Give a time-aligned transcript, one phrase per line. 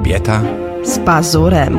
[0.00, 0.42] Kobieta
[0.82, 1.78] z pazurem.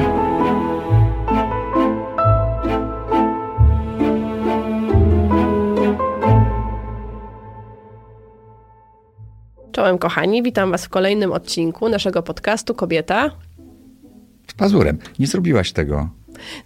[9.71, 13.29] Czołem kochani, witam was w kolejnym odcinku naszego podcastu Kobieta.
[14.47, 14.97] z pazurem.
[15.19, 16.09] Nie zrobiłaś tego.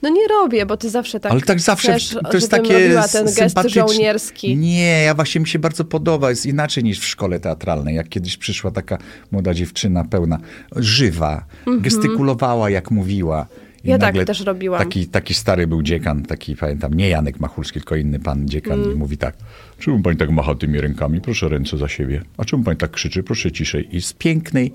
[0.02, 3.26] No nie robię, bo ty zawsze tak Ale tak zawsze chcesz, to jest takie ten
[3.38, 4.58] gest żołnierski.
[4.58, 6.30] Nie, ja właśnie mi się bardzo podoba.
[6.30, 7.96] Jest inaczej niż w szkole teatralnej.
[7.96, 8.98] Jak kiedyś przyszła taka
[9.32, 10.40] młoda dziewczyna pełna,
[10.76, 11.46] żywa,
[11.82, 13.48] gestykulowała jak mówiła.
[13.84, 14.80] I Ja tak też robiłam.
[14.80, 18.92] Taki, taki stary był dziekan, taki pamiętam, nie Janek Machulski, tylko inny pan dziekan Mm.
[18.92, 19.36] i mówi tak,
[19.80, 21.22] czemu pani tak macha tymi rękami?
[21.22, 22.22] Proszę ręce za siebie.
[22.38, 23.24] A czemu pani tak krzyczy?
[23.24, 23.96] Proszę ciszej.
[23.96, 24.74] I z pięknej,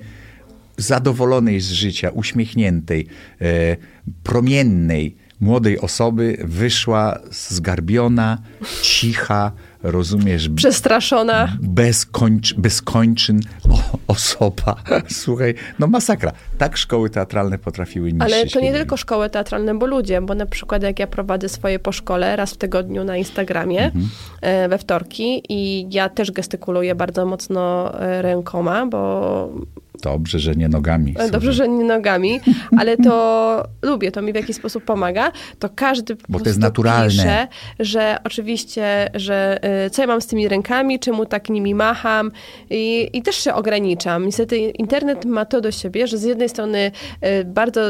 [0.81, 3.07] zadowolonej z życia, uśmiechniętej,
[3.41, 3.77] e,
[4.23, 8.39] promiennej, młodej osoby wyszła zgarbiona,
[8.83, 11.57] cicha, rozumiesz, Przestraszona.
[11.61, 14.77] bez, kończ, bez kończyn o, osoba.
[15.23, 16.33] Słuchaj, no masakra.
[16.59, 18.33] Tak szkoły teatralne potrafiły niszczyć.
[18.35, 21.79] Ale to nie tylko szkoły teatralne, bo ludzie, bo na przykład jak ja prowadzę swoje
[21.79, 24.09] po szkole raz w tygodniu na Instagramie Mhm.
[24.41, 29.53] e, we wtorki i ja też gestykuluję bardzo mocno e, rękoma, bo
[30.01, 31.15] Dobrze, że nie nogami.
[31.33, 32.41] dobrze, że nie nogami,
[32.77, 36.59] ale to lubię, to mi w jakiś sposób pomaga, to każdy po Bo to jest
[36.59, 37.11] naturalne.
[37.11, 37.49] pisze,
[37.81, 42.31] że oczywiście, że e, co ja mam z tymi rękami, czemu tak nimi macham
[42.71, 44.27] i, i też się ograniczam.
[44.27, 46.91] Niestety internet ma to do siebie, że z jednej strony
[47.21, 47.81] e, bardzo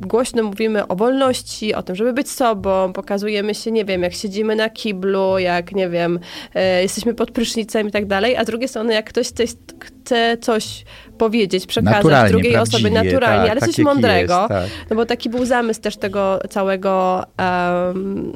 [0.00, 4.56] głośno mówimy o wolności, o tym, żeby być sobą, pokazujemy się, nie wiem, jak siedzimy
[4.56, 6.20] na kiblu, jak, nie wiem,
[6.54, 9.44] e, jesteśmy pod prysznicem i tak dalej, a z drugiej strony, jak ktoś chce,
[9.80, 10.84] chce coś
[11.18, 14.70] powiedzieć, przekazać Naturalnie, drugiej osobie naturalnie, tak, ale tak coś jak mądrego, jest, tak.
[14.90, 18.32] no bo taki był zamysł też tego całego em,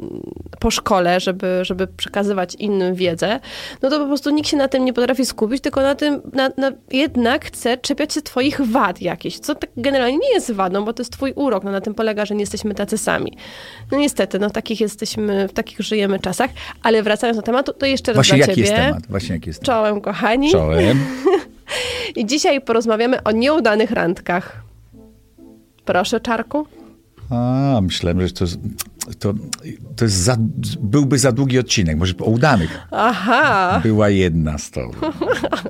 [0.60, 3.40] po szkole, żeby, żeby przekazywać innym wiedzę,
[3.82, 6.50] no to po prostu nikt się na tym nie potrafi skupić, tylko na tym, na,
[6.56, 10.92] na, jednak chce czepiać się twoich wad jakichś, co tak generalnie nie jest wadą, bo
[10.92, 13.32] to jest twój urok, no na tym polega, że nie jesteśmy tacy sami.
[13.92, 16.50] No niestety, no takich jesteśmy, w takich żyjemy czasach,
[16.82, 18.68] ale wracając do tematu, to jeszcze raz Właśnie dla jaki ciebie.
[18.68, 19.06] jest temat?
[19.08, 19.76] Właśnie jaki jest temat?
[19.76, 20.50] Czołem, kochani.
[20.52, 20.98] Czołem.
[22.16, 24.62] I dzisiaj porozmawiamy o nieudanych randkach.
[25.84, 26.66] Proszę, Czarku.
[27.30, 28.44] A, myślałem, że to,
[29.18, 29.34] to,
[29.96, 30.36] to jest za,
[30.80, 31.96] byłby za długi odcinek.
[31.98, 32.78] Może o udanych.
[32.90, 33.80] Aha.
[33.82, 34.90] Była jedna z to.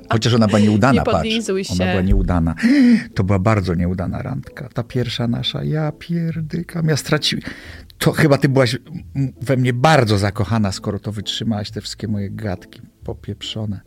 [0.09, 1.11] Chociaż ona była nieudana, Nie patrz.
[1.17, 1.91] podlizuj Ona się.
[1.91, 2.55] była nieudana.
[3.15, 4.69] To była bardzo nieudana randka.
[4.73, 5.63] Ta pierwsza nasza.
[5.63, 6.87] Ja pierdykam.
[6.87, 7.43] Ja straciłem.
[7.97, 8.77] To chyba ty byłaś
[9.41, 13.79] we mnie bardzo zakochana, skoro to wytrzymałaś te wszystkie moje gadki popieprzone.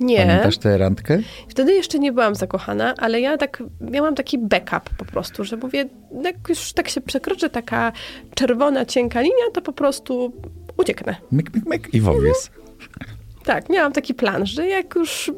[0.00, 0.16] Nie.
[0.16, 1.18] Pamiętasz tę randkę?
[1.48, 5.88] Wtedy jeszcze nie byłam zakochana, ale ja tak miałam taki backup po prostu, że mówię,
[6.24, 7.92] jak już tak się przekroczy taka
[8.34, 10.32] czerwona, cienka linia, to po prostu
[10.76, 11.16] ucieknę.
[11.32, 12.50] Myk, myk, myk i wowiec.
[13.44, 15.32] Tak, miałam taki plan, że jak już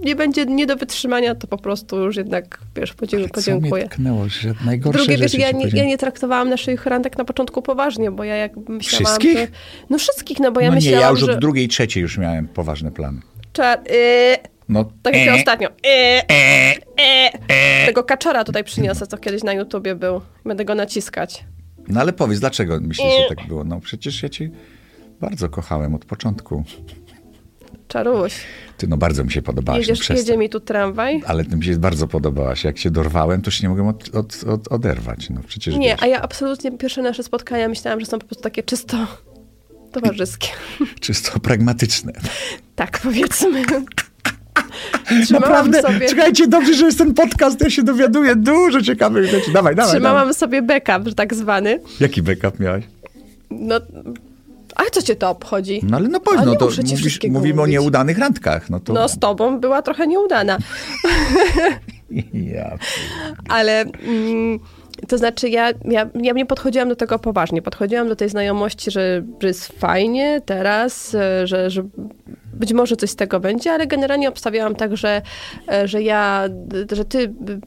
[0.00, 3.88] nie będzie nie do wytrzymania, to po prostu już jednak, wiesz, Co mnie podziękuję.
[3.88, 8.10] tknęło, że najgorsze Drugie, wiesz, ja nie, ja nie traktowałam naszych randek na początku poważnie,
[8.10, 9.38] bo ja jak myślałam, Wszystkich?
[9.38, 9.48] że...
[9.90, 11.32] No wszystkich, no bo ja no nie, myślałam, ja już że...
[11.32, 13.20] od drugiej, trzeciej już miałem poważne plany.
[13.52, 13.80] Czar...
[13.90, 14.36] Yy...
[14.68, 15.68] No, Tak jak e, ostatnio.
[15.86, 16.24] E,
[16.98, 17.86] e.
[17.86, 20.20] Tego kaczora tutaj przyniosę, co kiedyś na YouTubie był.
[20.44, 21.44] Będę go naciskać.
[21.88, 23.64] No ale powiedz, dlaczego myślisz, że tak było?
[23.64, 24.50] No przecież ja cię
[25.20, 26.64] bardzo kochałem od początku.
[27.88, 28.34] Czaruś,
[28.78, 29.76] Ty no bardzo mi się podobałaś.
[29.76, 30.16] no, jedziesz, przestań.
[30.16, 31.22] jedzie mi tu tramwaj?
[31.26, 32.64] Ale ty mi się bardzo podobałaś.
[32.64, 35.30] Jak się dorwałem, to się nie mogłem od, od, od, oderwać.
[35.30, 38.42] No przecież Nie, wiesz, a ja absolutnie pierwsze nasze spotkania myślałam, że są po prostu
[38.42, 39.06] takie czysto
[39.92, 40.48] towarzyskie.
[41.00, 42.12] czysto pragmatyczne.
[42.76, 43.62] Tak, powiedzmy.
[45.24, 49.52] Trzymałam Naprawdę, sobie, czekajcie, dobrze, że jest ten podcast, ja się dowiaduję dużo ciekawych rzeczy.
[49.52, 49.92] Dawaj, dawaj, dawaj.
[49.92, 51.80] trzymałam sobie backup, tak zwany.
[52.00, 52.84] Jaki backup miałaś?
[53.50, 53.74] No,
[54.76, 55.80] a co cię to obchodzi?
[55.82, 57.72] No ale no powiedz, no nie to mówisz, mówimy o mówić.
[57.72, 58.70] nieudanych randkach.
[58.70, 58.92] No to...
[58.92, 60.58] No, z tobą była trochę nieudana.
[62.34, 62.78] Ja.
[63.48, 64.58] Ale mm,
[65.08, 67.62] to znaczy, ja, ja, ja nie podchodziłam do tego poważnie.
[67.62, 71.82] Podchodziłam do tej znajomości, że, że jest fajnie teraz, e, że, że
[72.54, 75.22] być może coś z tego będzie, ale generalnie obstawiałam tak, że,
[75.72, 76.48] e, że ja,
[76.92, 77.58] że ty b-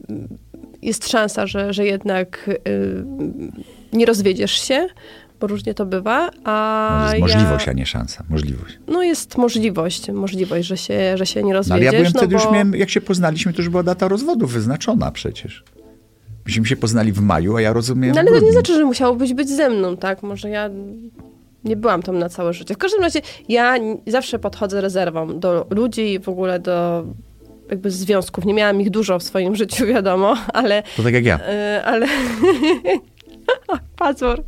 [0.82, 2.50] jest szansa, że, że jednak
[3.94, 4.88] nie rozwiedziesz się,
[5.40, 8.24] bo różnie to bywa, a To jest ja, możliwość, a nie szansa.
[8.30, 8.80] Możliwość.
[8.88, 11.78] No jest możliwość, możliwość, że się, że się nie No, rozwiedziesz.
[11.78, 12.42] ale ja byłem no wtedy bo...
[12.42, 15.64] już miałem, jak się poznaliśmy, to już była data rozwodu wyznaczona przecież.
[16.46, 19.34] Myśmy się poznali w maju, a ja rozumiem No ale to nie znaczy, że musiałobyś
[19.34, 20.24] być ze mną, tak?
[20.24, 20.70] Może ja
[21.64, 22.74] nie byłam tam na całe życie.
[22.74, 23.76] W każdym razie ja
[24.08, 27.06] zawsze podchodzę rezerwą do ludzi i w ogóle do
[27.70, 28.46] jakby związków.
[28.46, 30.84] Nie miałam ich dużo w swoim życiu, wiadomo, ale...
[30.98, 31.40] To tak jak ja.
[31.40, 32.08] y, ale...
[34.00, 34.44] Pazur.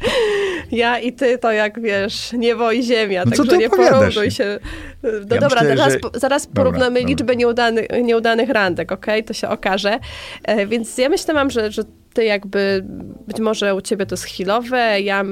[0.71, 4.59] Ja i ty to jak wiesz, niebo i ziemia, No także nie porównuj się.
[5.03, 7.09] No Ja dobra, myślę, zaraz, że- zaraz porównamy dobra.
[7.09, 9.23] liczbę nieudanych, nieudanych randek, okej?
[9.23, 9.99] To się okaże.
[10.43, 11.83] E, więc ja myślę, mam, że, że
[12.13, 12.85] ty jakby,
[13.27, 15.23] być może u ciebie to jest chwilowe, ja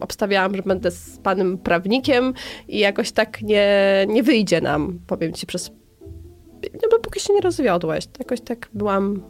[0.00, 2.34] obstawiałam, że będę z panem prawnikiem
[2.68, 3.68] i jakoś tak nie,
[4.08, 5.70] nie wyjdzie nam, powiem ci, przez...
[6.82, 9.22] No bo póki się nie rozwiodłeś, jakoś tak byłam...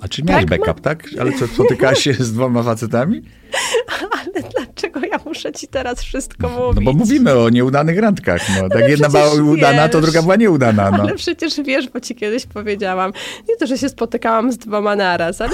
[0.00, 1.04] A czy miałeś Tak, ma- backup, tak?
[1.20, 3.22] Ale co, spotykałaś się z dwoma facetami?
[4.20, 6.84] Ale dlaczego ja muszę ci teraz wszystko No mówić?
[6.84, 8.42] bo mówimy o nieudanych randkach.
[8.62, 8.68] No.
[8.68, 10.90] Tak jedna była udana, to druga była nieudana.
[10.90, 11.02] No.
[11.02, 13.12] Ale przecież wiesz, bo ci kiedyś powiedziałam.
[13.48, 15.52] Nie to, że się spotykałam z dwoma naraz, ale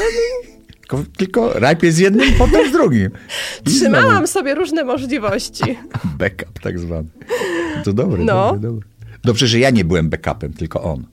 [0.80, 3.10] Tylko, tylko najpierw z jednym, potem z drugim.
[3.64, 5.64] Trzymałam sobie różne możliwości.
[5.64, 7.08] znowu Backup tak zwany.
[7.84, 8.52] To dobre, No.
[8.52, 8.88] dobre, dobre.
[9.24, 11.06] Dobrze, że ja nie byłem backupem, tylko on.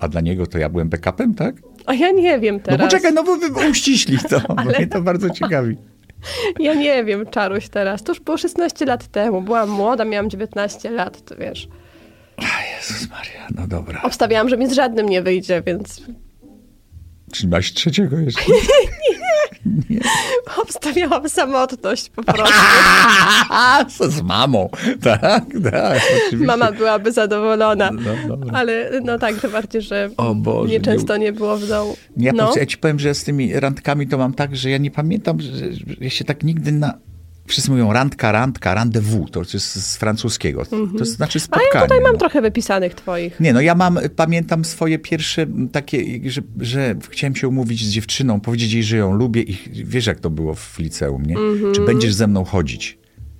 [0.00, 1.54] A dla niego to ja byłem backupem, tak?
[1.86, 2.80] A ja nie wiem teraz.
[2.80, 5.76] No poczekaj, no bo wy uściśli to, bo Ale- mnie to bardzo ciekawi.
[6.58, 8.02] Ja nie wiem, Czaruś teraz.
[8.02, 9.42] To już było 16 lat temu.
[9.42, 11.68] Byłam młoda, miałam 19 lat, to wiesz.
[12.76, 14.02] Jezus Maria, no dobra.
[14.02, 16.02] Obstawiałam, że mi z żadnym nie wyjdzie, więc
[17.32, 18.42] Czy masz trzeciego jeszcze?
[20.62, 22.54] obstawiałam samotność po prostu.
[24.10, 24.68] Z mamą?
[25.02, 26.46] Tak, tak, oczywiście.
[26.46, 27.90] Mama byłaby zadowolona.
[27.90, 28.52] No, dobra.
[28.54, 31.96] Ale no tak, to bardziej, że O Boże, mnie często nie było w domu.
[32.16, 32.52] Ja, no.
[32.56, 35.72] ja ci powiem, że z tymi randkami to mam tak, że ja nie pamiętam, że,
[35.72, 36.94] że ja się tak nigdy na...
[37.46, 40.62] Wszyscy mówią randka, randka, rendezvous, to jest z francuskiego.
[40.98, 41.70] To znaczy A spotkanie.
[41.74, 42.18] ja tutaj mam no.
[42.18, 43.40] trochę wypisanych twoich.
[43.40, 48.40] Nie, no ja mam, pamiętam swoje pierwsze takie, że, że chciałem się umówić z dziewczyną,
[48.40, 51.36] powiedzieć jej, że ją lubię i wiesz jak to było w liceum, nie?
[51.36, 51.74] Mhm.
[51.74, 52.98] Czy będziesz ze mną chodzić?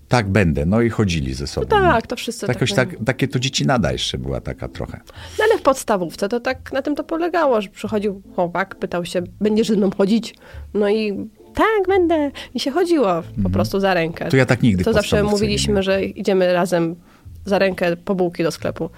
[0.09, 0.67] Tak, będę.
[0.67, 1.67] No i chodzili ze sobą.
[1.67, 5.01] tak, to wszyscy jakoś tak tak, takie to dzieci nada jeszcze była taka trochę.
[5.39, 9.23] No ale w podstawówce to tak na tym to polegało, że przychodził chłopak, pytał się,
[9.41, 10.35] będziesz ze mną chodzić?
[10.75, 12.31] No i tak, będę.
[12.55, 14.25] I się chodziło po prostu za rękę.
[14.25, 14.31] Mhm.
[14.31, 16.97] To ja tak nigdy To zawsze mówiliśmy, że idziemy razem
[17.45, 18.91] za rękę po bułki do sklepu.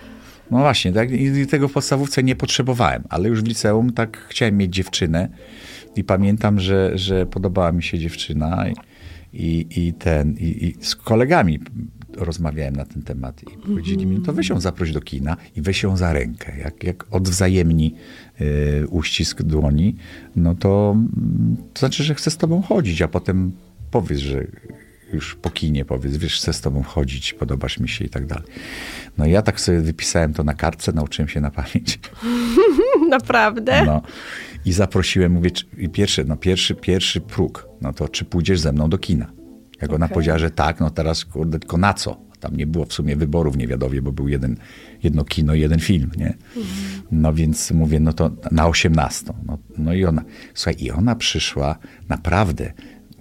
[0.50, 1.10] No właśnie, tak?
[1.10, 5.28] I tego w podstawówce nie potrzebowałem, ale już w liceum tak chciałem mieć dziewczynę
[5.96, 8.74] i pamiętam, że, że podobała mi się dziewczyna i,
[9.32, 11.60] i, i ten, i, i z kolegami
[12.16, 15.62] rozmawiałem na ten temat i powiedzieli mi, no to weź ją zaproś do kina i
[15.62, 16.58] weź ją za rękę.
[16.58, 17.94] Jak, jak odwzajemni
[18.40, 19.96] y, uścisk dłoni,
[20.36, 23.52] no to, mm, to znaczy, że chcę z tobą chodzić, a potem
[23.90, 24.46] powiedz, że
[25.12, 28.44] już po kinie powiedz, wiesz, chcę z tobą chodzić, podobasz mi się i tak dalej.
[29.18, 31.98] No i ja tak sobie wypisałem to na kartce, nauczyłem się na pamięć.
[33.10, 33.84] Naprawdę?
[33.84, 34.02] No.
[34.64, 38.90] I zaprosiłem, mówię, i pierwszy, no pierwszy, pierwszy próg, no to czy pójdziesz ze mną
[38.90, 39.35] do kina?
[39.82, 40.14] Jak ona Okej.
[40.14, 42.26] powiedziała, że tak, no teraz kurde, tylko na co?
[42.40, 44.56] Tam nie było w sumie wyboru w Niewiadowie, bo był jeden,
[45.02, 46.34] jedno kino i jeden film, nie?
[47.10, 49.32] No więc mówię, no to na 18.
[49.46, 50.24] No, no i ona,
[50.54, 51.78] słuchaj, i ona przyszła
[52.08, 52.72] naprawdę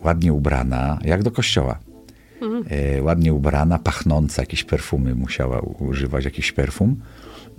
[0.03, 1.79] ładnie ubrana, jak do kościoła.
[2.69, 6.95] E, ładnie ubrana, pachnąca, jakieś perfumy musiała używać, jakiś perfum.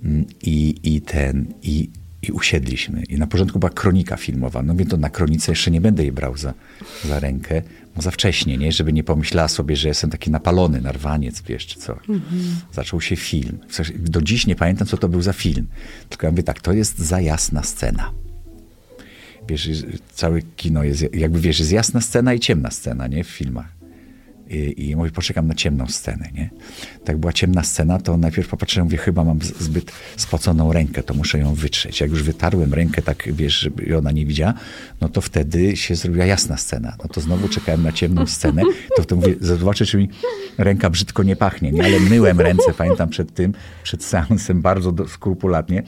[0.04, 1.90] Mm, I, i ten, i,
[2.22, 3.02] i usiedliśmy.
[3.08, 4.62] I na porządku była kronika filmowa.
[4.62, 6.54] No więc to na kronice jeszcze nie będę jej brał za,
[7.04, 7.62] za rękę,
[7.98, 8.72] za wcześnie, nie?
[8.72, 11.98] Żeby nie pomyślała sobie, że jestem taki napalony, narwaniec, wiesz, czy co.
[12.72, 13.58] Zaczął się film.
[13.96, 15.66] Do dziś nie pamiętam, co to był za film.
[16.08, 18.12] Tylko ja mówię tak, to jest za jasna scena.
[19.48, 19.70] Wiesz,
[20.14, 23.24] całe kino jest, jakby wiesz, jest jasna scena i ciemna scena, nie?
[23.24, 23.75] W filmach.
[24.50, 26.50] I, I mówię, poczekam na ciemną scenę, nie?
[27.04, 31.38] Tak była ciemna scena, to najpierw popatrzyłem, mówię, chyba mam zbyt spoconą rękę, to muszę
[31.38, 32.00] ją wytrzeć.
[32.00, 34.54] Jak już wytarłem rękę, tak wiesz, żeby ona nie widziała,
[35.00, 36.96] no to wtedy się zrobiła jasna scena.
[37.02, 38.62] No to znowu czekałem na ciemną scenę,
[38.96, 40.08] to wtedy mówię, zobaczę, czy mi
[40.58, 41.84] ręka brzydko nie pachnie, nie?
[41.84, 45.82] Ale myłem ręce, pamiętam przed tym, przed seansem bardzo skrupulatnie.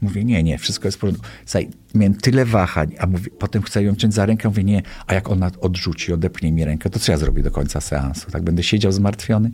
[0.00, 1.24] Mówię, nie, nie, wszystko jest w porządku.
[1.46, 5.14] Słuchaj, miałem tyle wahań, a mówię, potem chcę ją wziąć za rękę, mówię, nie, a
[5.14, 8.30] jak ona odrzuci, odepnie mi rękę, to co ja zrobię do końca seansu?
[8.30, 9.50] Tak będę siedział zmartwiony?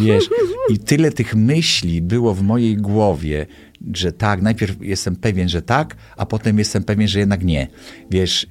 [0.00, 0.24] Wiesz,
[0.70, 3.46] i tyle tych myśli było w mojej głowie,
[3.94, 7.68] że tak, najpierw jestem pewien, że tak, a potem jestem pewien, że jednak nie.
[8.10, 8.46] Wiesz,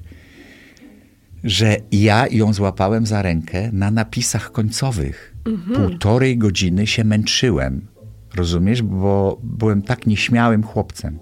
[1.44, 5.34] że ja ją złapałem za rękę na napisach końcowych.
[5.74, 7.86] Półtorej godziny się męczyłem.
[8.34, 8.82] Rozumiesz?
[8.82, 11.18] Bo byłem tak nieśmiałym chłopcem.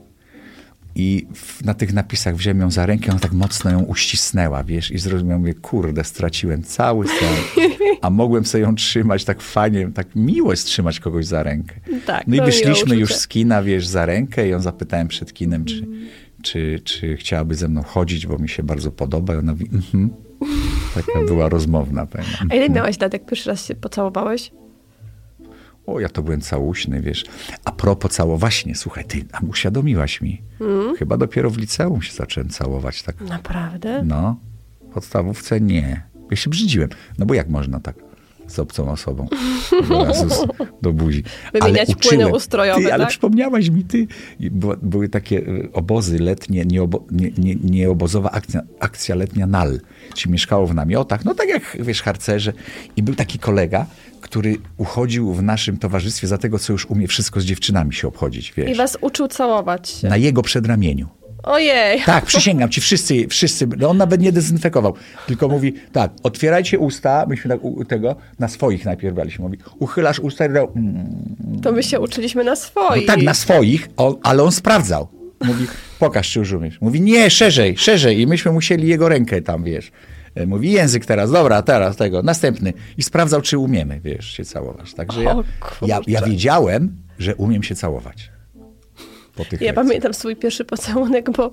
[0.94, 4.90] I w, na tych napisach wziąłem ją za rękę, ona tak mocno ją uścisnęła, wiesz,
[4.90, 7.64] i zrozumiałem, mówię, kurde, straciłem cały sen.
[8.00, 11.74] A mogłem sobie ją trzymać tak fajnie, tak miło jest trzymać kogoś za rękę.
[12.06, 15.32] Tak, No i to wyszliśmy już z kina, wiesz, za rękę i ją zapytałem przed
[15.32, 15.86] kinem, czy,
[16.42, 19.34] czy, czy chciałaby ze mną chodzić, bo mi się bardzo podoba.
[19.34, 20.10] I ona mówi, mhm.
[20.94, 22.06] Taka była rozmowna.
[22.06, 22.26] Powiem.
[22.50, 24.50] A ile miałeś lat, jak pierwszy raz się pocałowałeś?
[25.86, 27.24] O, ja to byłem całuśny, wiesz.
[27.64, 30.42] A propos cało, właśnie, słuchaj, ty a uświadomiłaś mi.
[30.98, 33.20] Chyba dopiero w liceum się zacząłem całować tak.
[33.20, 34.02] Naprawdę?
[34.04, 34.36] No,
[34.90, 36.02] w podstawówce nie.
[36.30, 36.88] Ja się brzydziłem.
[37.18, 37.96] No bo jak można tak
[38.46, 39.26] z obcą osobą
[40.82, 41.22] do, buzi.
[41.52, 43.10] Wymieniać ale płyny ustrojowe, ty, Ale tak?
[43.10, 44.06] przypomniałaś mi, ty,
[44.82, 49.80] były takie y, obozy letnie, nieobo, nie, nie, nieobozowa akcja, akcja letnia NAL.
[50.14, 52.52] Czyli mieszkało w namiotach, no tak jak, wiesz, harcerze.
[52.96, 53.86] I był taki kolega,
[54.20, 58.52] który uchodził w naszym towarzystwie za tego, co już umie wszystko z dziewczynami się obchodzić,
[58.56, 58.70] wiesz.
[58.70, 60.08] I was uczył całować się.
[60.08, 61.08] Na jego przedramieniu.
[61.42, 62.00] Ojej.
[62.06, 64.94] Tak, przysięgam ci, wszyscy, wszyscy, no on nawet nie dezynfekował,
[65.26, 70.18] tylko mówi, tak, otwierajcie usta, myśmy tak u, tego, na swoich najpierw braliśmy, mówi, uchylasz
[70.20, 73.06] usta i dał, mm, To my się uczyliśmy na no swoich.
[73.06, 75.08] tak, na swoich, on, ale on sprawdzał.
[75.44, 75.66] Mówi,
[75.98, 76.80] pokaż, czy już umiesz.
[76.80, 79.92] Mówi, nie, szerzej, szerzej i myśmy musieli jego rękę tam, wiesz.
[80.34, 82.72] E, Mówi, język teraz, dobra, teraz tego, następny.
[82.98, 84.94] I sprawdzał, czy umiemy, wiesz, się całować.
[84.94, 85.36] Także ja,
[85.82, 88.30] ja, ja wiedziałem, że umiem się całować.
[89.36, 89.74] Po tych Ja lekcjach.
[89.74, 91.50] pamiętam swój pierwszy pocałunek, bo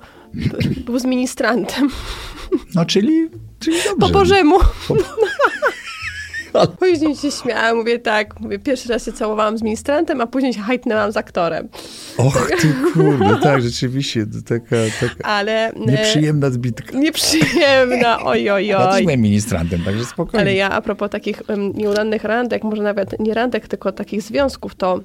[0.85, 1.89] był z ministrantem.
[2.75, 3.95] No, czyli, czyli dobrze.
[3.99, 4.55] Po Bożemu.
[6.53, 10.53] Ale- Później się śmiałam, mówię tak, mówię, pierwszy raz się całowałam z ministrantem, a później
[10.53, 11.67] się hajtnęłam z aktorem.
[12.17, 15.73] Och ty kurde, tak, rzeczywiście, taka, taka Ale...
[15.73, 16.97] e, nieprzyjemna zbitka.
[16.97, 19.03] Nieprzyjemna, oj, oj, Ja też oj.
[19.03, 20.41] byłem ministrantem, także spokojnie.
[20.41, 24.75] Ale ja a propos takich um, nieudanych randek, może nawet nie randek, tylko takich związków,
[24.75, 24.99] to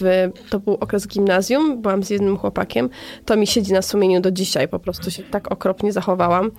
[0.00, 2.88] w, to był okres gimnazjum, byłam z jednym chłopakiem,
[3.24, 6.50] to mi siedzi na sumieniu do dzisiaj, po prostu się tak okropnie zachowałam.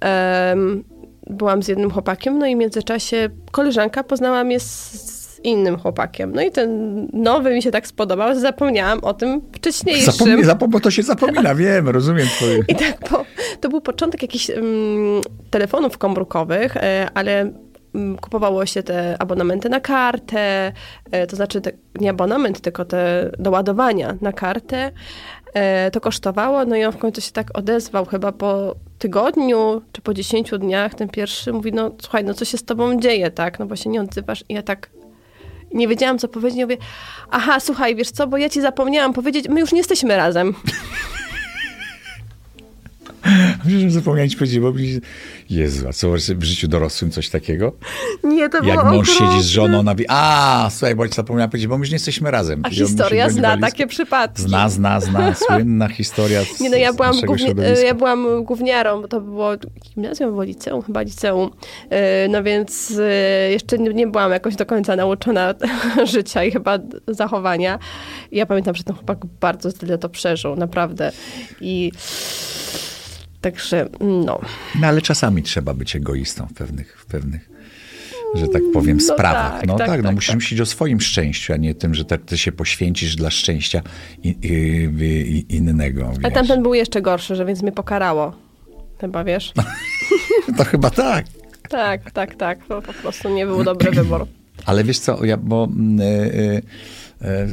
[0.00, 0.84] Em,
[1.26, 6.32] byłam z jednym chłopakiem, no i w międzyczasie koleżanka poznała mnie z, innym chłopakiem.
[6.34, 10.12] No i ten nowy mi się tak spodobał, że zapomniałam o tym wcześniejszym.
[10.12, 12.58] Zapomnij, zapom- bo to się zapomina, wiem, rozumiem twoje.
[12.68, 13.24] I tak, bo
[13.60, 17.52] to był początek jakichś mm, telefonów komórkowych, e, ale
[18.20, 20.72] kupowało się te abonamenty na kartę,
[21.10, 24.90] e, to znaczy te, nie abonament, tylko te doładowania na kartę.
[25.54, 30.00] E, to kosztowało, no i on w końcu się tak odezwał chyba po tygodniu, czy
[30.00, 33.58] po 10 dniach, ten pierwszy mówi, no słuchaj, no co się z tobą dzieje, tak,
[33.58, 34.44] no bo się nie odzywasz.
[34.48, 34.90] I ja tak
[35.74, 36.76] nie wiedziałam, co powiedzieć, ja mówię,
[37.30, 40.54] aha, słuchaj, wiesz co, bo ja ci zapomniałam powiedzieć, my już nie jesteśmy razem.
[43.66, 44.72] Przecież zapomniałem ci powiedzieć, bo
[45.50, 47.72] Jezu, a co w życiu dorosłym coś takiego?
[48.24, 49.42] Nie, to było Jak mąż siedzi z okropne.
[49.42, 52.60] żoną, mówi, a słuchaj, bo ci zapomniałem powiedzieć, bo my już nie jesteśmy razem.
[52.64, 53.70] A historia zna walizkę.
[53.70, 54.42] takie przypadki.
[54.42, 59.08] Zna, zna, zna, słynna historia z, Nie no, ja byłam, głównie, ja byłam gówniarą, bo
[59.08, 59.50] to było
[59.94, 61.50] gimnazjum, było liceum, chyba liceum.
[61.90, 65.54] E, No więc e, jeszcze nie, nie byłam jakoś do końca nauczona
[66.12, 67.78] życia i chyba zachowania.
[68.30, 71.12] I ja pamiętam, że ten chłopak bardzo tyle to przeżył, naprawdę.
[71.60, 71.92] I
[73.42, 74.40] także, no.
[74.80, 77.52] No ale czasami trzeba być egoistą w pewnych, w pewnych
[78.34, 79.52] że tak powiem, No sprawach.
[79.60, 80.36] tak, no tak, tak, no tak, musisz tak.
[80.36, 83.82] myśleć o swoim szczęściu, a nie tym, że tak ty się poświęcisz dla szczęścia
[84.22, 84.52] i, i,
[85.04, 86.08] i innego.
[86.08, 86.32] A wiesz.
[86.32, 88.32] tamten był jeszcze gorszy, że więc mnie pokarało.
[89.00, 89.52] Chyba, wiesz?
[90.56, 91.26] To chyba tak.
[91.68, 92.66] Tak, tak, tak.
[92.68, 94.26] To po prostu nie był dobry wybór.
[94.66, 96.62] Ale wiesz co, ja, bo mm, e, e,
[97.22, 97.46] e,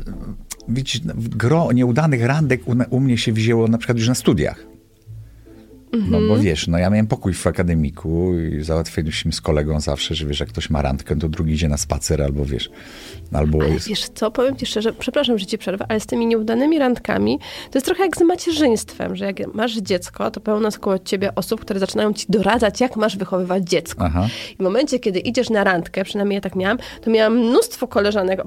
[0.67, 4.68] widzisz, no, gro nieudanych randek u, u mnie się wzięło na przykład już na studiach.
[5.93, 10.25] No bo wiesz, no ja miałem pokój w akademiku i załatwiliśmy z kolegą zawsze, że
[10.25, 12.69] wiesz, jak ktoś ma randkę, to drugi idzie na spacer albo wiesz,
[13.33, 13.87] albo Ale jest...
[13.87, 17.39] wiesz co, powiem ci szczerze, przepraszam, że ci przerwę, ale z tymi nieudanymi randkami
[17.71, 21.61] to jest trochę jak z macierzyństwem, że jak masz dziecko, to pełno koło ciebie osób,
[21.61, 24.05] które zaczynają ci doradzać, jak masz wychowywać dziecko.
[24.05, 24.27] Aha.
[24.53, 28.41] I w momencie, kiedy idziesz na randkę, przynajmniej ja tak miałam, to miałam mnóstwo koleżanek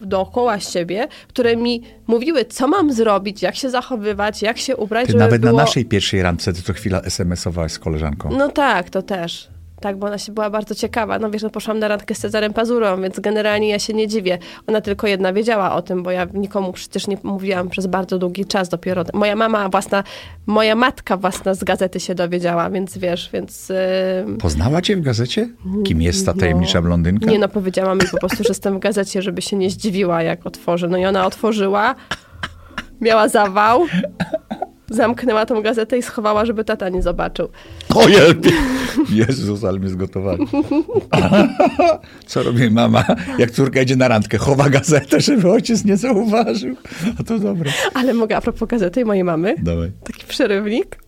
[0.00, 5.12] dookoła siebie, które mi mówiły, co mam zrobić, jak się zachowywać, jak się ubrać, Ty
[5.12, 5.56] żeby nawet było...
[5.56, 8.30] na naszej pierwszej randce ty co chwila SMS-owałaś z koleżanką.
[8.32, 9.48] No tak, to też.
[9.80, 11.18] Tak, bo ona się była bardzo ciekawa.
[11.18, 14.38] No wiesz, no poszłam na randkę z Cezarem Pazurą, więc generalnie ja się nie dziwię.
[14.66, 18.44] Ona tylko jedna wiedziała o tym, bo ja nikomu przecież nie mówiłam przez bardzo długi
[18.44, 19.04] czas dopiero.
[19.14, 20.04] Moja mama własna,
[20.46, 23.68] moja matka własna z gazety się dowiedziała, więc wiesz, więc...
[24.28, 24.36] Yy...
[24.38, 25.48] Poznała cię w gazecie?
[25.84, 27.30] Kim jest ta tajemnicza blondynka?
[27.30, 30.46] Nie no, powiedziała mi po prostu, że jestem w gazecie, żeby się nie zdziwiła, jak
[30.46, 30.88] otworzę.
[30.88, 31.94] No i ona otworzyła,
[33.00, 33.86] miała zawał,
[34.90, 37.48] zamknęła tą gazetę i schowała, żeby tata nie zobaczył.
[37.94, 38.50] O jelpie!
[39.10, 40.46] Jezus, ale mnie zgotowali.
[42.26, 43.04] Co robi mama,
[43.38, 44.38] jak córka idzie na randkę?
[44.38, 46.76] Chowa gazetę, żeby ojciec nie zauważył.
[47.20, 47.70] A to dobre.
[47.94, 49.54] Ale mogę a propos gazety mojej mamy?
[49.62, 49.90] Dawaj.
[50.04, 51.01] Taki przerywnik.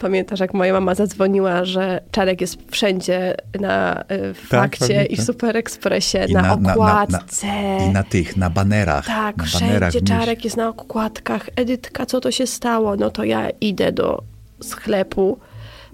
[0.00, 5.26] Pamiętasz, jak moja mama zadzwoniła, że Czarek jest wszędzie na y, fakcie i w pamiętam.
[5.26, 7.46] Super Expressie, I na, na- na- na- okładce.
[7.88, 9.06] I na tych, na banerach.
[9.06, 11.48] Tak, na banerach wszędzie wnieś- Czarek jest na okładkach.
[11.56, 12.96] Edytka, co to się stało?
[12.96, 14.22] No to ja idę do
[14.62, 15.38] sklepu,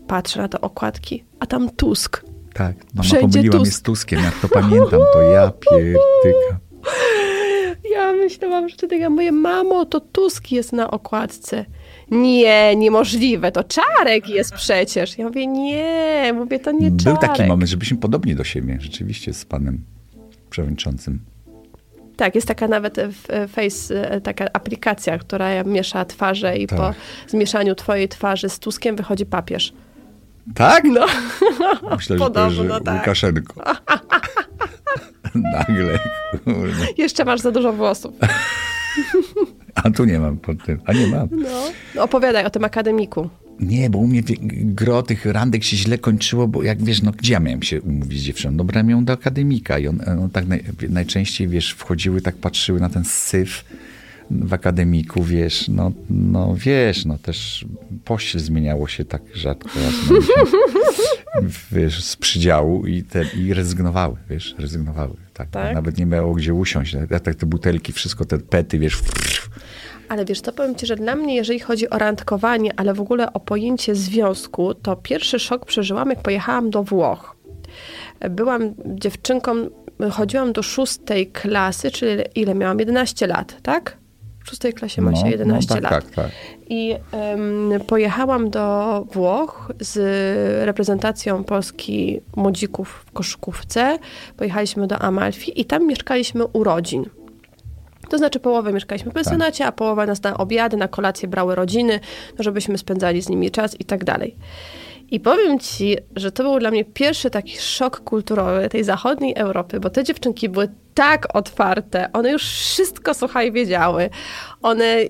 [0.07, 2.23] patrzę na te okładki, a tam Tusk.
[2.55, 3.79] Tak, mama Wszędzie pomyliła mnie Tusk.
[3.79, 6.59] z Tuskiem, jak to pamiętam, to ja pierdyka.
[7.95, 11.65] Ja myślałam, że ty ja mówię, mamo, to Tusk jest na okładce.
[12.11, 15.19] Nie, niemożliwe, to Czarek jest przecież.
[15.19, 17.03] Ja mówię, nie, mówię, to nie Czarek.
[17.03, 19.85] Był taki moment, żebyśmy podobni do siebie, rzeczywiście, z panem
[20.51, 21.21] przewodniczącym.
[22.17, 22.97] Tak, jest taka nawet
[23.49, 26.79] Face, e, taka aplikacja, która miesza twarze i tak.
[26.79, 26.95] po
[27.29, 29.73] zmieszaniu twojej twarzy z Tuskiem wychodzi papież.
[30.55, 30.85] Tak?
[30.85, 31.07] No.
[31.97, 32.99] Myślę, Podobno, że to jest tak.
[32.99, 33.63] Łukaszenko.
[35.35, 35.99] Nagle.
[36.45, 36.87] Kurde.
[36.99, 38.15] Jeszcze masz za dużo włosów.
[39.77, 40.81] A tu nie mam pod tym.
[40.85, 41.29] A nie mam.
[41.33, 42.03] No.
[42.03, 43.31] Opowiadaj o tym akademiku.
[43.61, 47.33] Nie, bo u mnie gro tych randek się źle kończyło, bo jak wiesz, no gdzie
[47.33, 48.57] ja miałem się umówić z dziewczyną?
[48.57, 52.89] Dobra, ją do akademika i on, on tak naj, najczęściej, wiesz, wchodziły, tak patrzyły na
[52.89, 53.65] ten syf
[54.31, 57.65] w akademiku, wiesz, no, no wiesz, no też
[58.05, 59.95] pościel zmieniało się tak rzadko raz
[61.73, 65.26] wiesz, z przydziału i, te, i rezygnowały, wiesz, rezygnowały.
[65.37, 65.75] Tak, tak?
[65.75, 66.97] Nawet nie miało gdzie usiąść.
[67.25, 69.01] Tak te butelki, wszystko te pety, wiesz,
[70.09, 73.33] ale wiesz, to powiem ci, że dla mnie, jeżeli chodzi o randkowanie, ale w ogóle
[73.33, 77.37] o pojęcie związku, to pierwszy szok przeżyłam, jak pojechałam do Włoch.
[78.31, 79.55] Byłam dziewczynką,
[80.11, 82.79] chodziłam do szóstej klasy, czyli ile miałam?
[82.79, 83.97] 11 lat, tak?
[84.47, 86.05] W szóstej klasie ma się 11 no, tak, lat.
[86.05, 86.31] Tak, tak.
[86.69, 89.97] I um, pojechałam do Włoch z
[90.67, 93.99] reprezentacją Polski młodzików w koszykówce.
[94.37, 97.05] Pojechaliśmy do Amalfi i tam mieszkaliśmy u rodzin.
[98.11, 99.69] To znaczy połowę mieszkaliśmy w pensjonacie, tak.
[99.69, 102.01] a połowa nas na obiady, na kolacje brały rodziny,
[102.39, 104.37] no żebyśmy spędzali z nimi czas i tak dalej.
[105.11, 109.81] I powiem ci, że to był dla mnie pierwszy taki szok kulturowy tej zachodniej Europy,
[109.81, 112.13] bo te dziewczynki były tak otwarte.
[112.13, 114.11] One już wszystko, słuchaj, wiedziały.
[114.63, 115.09] One y,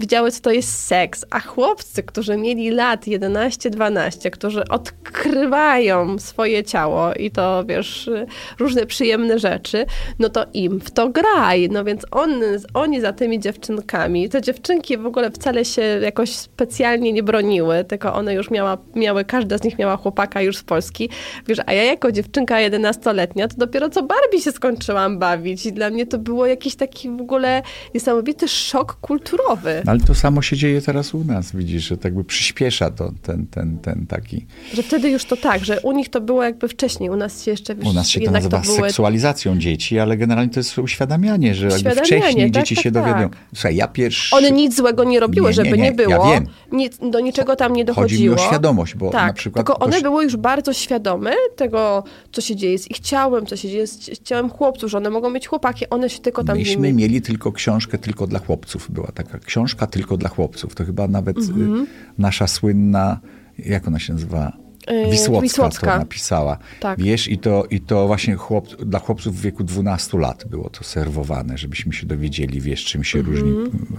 [0.00, 1.24] wiedziały, co to jest seks.
[1.30, 8.10] A chłopcy, którzy mieli lat 11-12, którzy odkrywają swoje ciało i to, wiesz,
[8.58, 9.86] różne przyjemne rzeczy,
[10.18, 11.68] no to im w to graj.
[11.70, 12.30] No więc on,
[12.74, 18.14] oni za tymi dziewczynkami, te dziewczynki w ogóle wcale się jakoś specjalnie nie broniły, tylko
[18.14, 21.08] one już miała, miały, każda z nich miała chłopaka już z Polski.
[21.46, 25.72] Wiesz, a ja jako dziewczynka 11-letnia, to dopiero co Barbie się skończyła zaczęłam bawić i
[25.72, 27.62] dla mnie to było jakiś taki w ogóle
[27.94, 29.82] niesamowity szok kulturowy.
[29.86, 33.46] Ale to samo się dzieje teraz u nas, widzisz, że tak by przyspiesza to ten,
[33.46, 34.46] ten, ten taki...
[34.74, 37.50] Że wtedy już to tak, że u nich to było jakby wcześniej, u nas się
[37.50, 37.74] jeszcze...
[37.74, 38.78] U nas się to nazywa to były...
[38.78, 43.04] seksualizacją dzieci, ale generalnie to jest uświadamianie, że uświadamianie, wcześniej tak, dzieci tak, się tak.
[43.04, 43.30] dowiedzą.
[43.54, 44.36] Słuchaj, ja pierwszy...
[44.36, 46.10] One nic złego nie robiły, nie, żeby nie, nie było.
[46.10, 46.46] Ja wiem.
[46.72, 48.34] Nic, do niczego tam nie dochodziło.
[48.34, 49.66] Chodzi mi o świadomość, bo tak, na przykład...
[49.66, 53.68] tylko one były już bardzo świadome tego, co się dzieje z ich ciałem, co się
[53.68, 56.58] dzieje z ciałem chłopców, że one mogą mieć chłopaki, one się tylko tam...
[56.58, 57.02] Myśmy nimi...
[57.02, 58.90] mieli tylko książkę tylko dla chłopców.
[58.90, 60.74] Była taka książka tylko dla chłopców.
[60.74, 61.86] To chyba nawet mm-hmm.
[62.18, 63.20] nasza słynna,
[63.58, 64.52] jak ona się nazywa?
[64.90, 65.92] Y, Wisłocka, Wisłocka.
[65.92, 66.58] to napisała.
[66.80, 66.98] Tak.
[66.98, 70.84] Wiesz, i to, i to właśnie chłop, dla chłopców w wieku 12 lat było to
[70.84, 73.26] serwowane, żebyśmy się dowiedzieli, wiesz, czym się mm-hmm.
[73.26, 73.52] różni,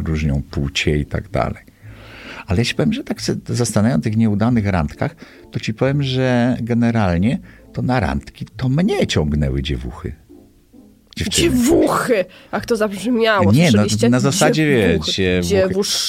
[0.05, 1.63] różnią płcie i tak dalej.
[2.47, 5.15] Ale ja ci powiem, że tak się zastanawiam o tych nieudanych randkach,
[5.51, 7.39] to ci powiem, że generalnie
[7.73, 10.20] to na randki to mnie ciągnęły dziewuchy
[11.15, 11.49] dziewczyny.
[11.49, 12.25] Dziewuchy!
[12.51, 13.51] Ach, to zabrzmiało.
[13.51, 15.41] Nie, no, na zasadzie, wiecie,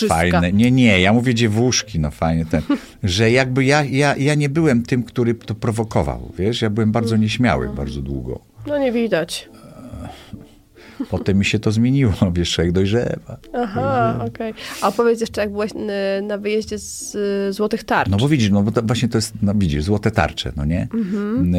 [0.08, 0.52] fajne.
[0.52, 2.62] Nie, nie, ja mówię dziewuszki, no fajnie ten.
[3.02, 6.62] że jakby ja, ja, ja nie byłem tym, który to prowokował, wiesz?
[6.62, 8.40] Ja byłem bardzo nieśmiały bardzo długo.
[8.66, 9.48] No nie widać.
[11.10, 13.38] Potem mi się to zmieniło, wiesz, jak dojrzewa.
[13.54, 14.50] Aha, okej.
[14.50, 14.62] Okay.
[14.80, 15.70] A powiedz jeszcze, jak byłeś
[16.22, 17.16] na wyjeździe z
[17.54, 18.10] Złotych Tarcz.
[18.10, 20.88] No bo widzisz, no bo to właśnie to jest, no widzisz, Złote Tarcze, no nie?
[20.94, 21.52] Mhm.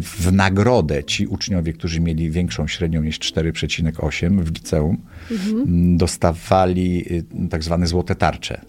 [0.00, 4.96] W nagrodę ci uczniowie, którzy mieli większą średnią niż 4,8 w liceum,
[5.30, 5.96] mhm.
[5.96, 8.60] dostawali y, tak zwane Złote Tarcze.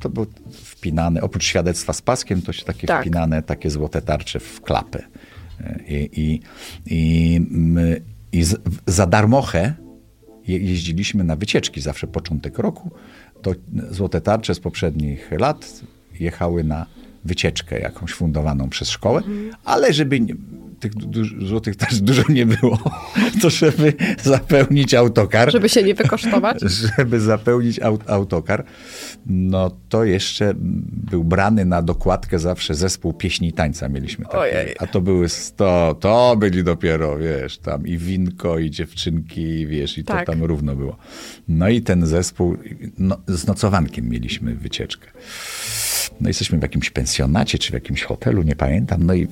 [0.00, 3.00] To było wpinane, oprócz świadectwa z paskiem, to się takie tak.
[3.00, 5.02] wpinane, takie złote tarcze w klapę.
[5.88, 6.40] I, i,
[6.86, 7.40] i,
[8.32, 9.74] i z, za darmochę
[10.46, 12.90] jeździliśmy na wycieczki zawsze początek roku.
[13.42, 13.54] To
[13.90, 15.80] złote tarcze z poprzednich lat
[16.20, 16.86] jechały na
[17.24, 19.50] wycieczkę jakąś fundowaną przez szkołę, mhm.
[19.64, 20.20] ale żeby
[20.80, 22.78] tych du złotych też dużo nie było,
[23.42, 25.52] to żeby zapełnić autokar.
[25.52, 26.60] Żeby się nie wykosztować.
[26.98, 28.64] Żeby zapełnić aut autokar,
[29.26, 30.54] no to jeszcze
[31.10, 34.24] był brany na dokładkę zawsze zespół pieśni i tańca mieliśmy.
[34.24, 34.74] Takie.
[34.78, 40.04] A to były sto, to byli dopiero, wiesz, tam i winko, i dziewczynki, wiesz, i
[40.04, 40.26] tak.
[40.26, 40.96] to tam równo było.
[41.48, 42.56] No i ten zespół,
[42.98, 45.10] no, z nocowankiem mieliśmy wycieczkę.
[46.20, 49.02] No jesteśmy w jakimś pensjonacie, czy w jakimś hotelu, nie pamiętam.
[49.02, 49.28] No i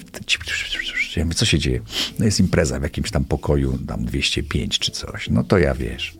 [1.19, 1.81] ja mówię, co się dzieje?
[2.19, 5.31] No jest impreza w jakimś tam pokoju, tam 205 czy coś.
[5.31, 6.19] No to ja wiesz,